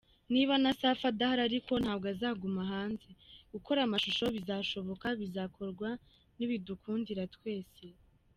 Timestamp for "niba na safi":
0.33-1.05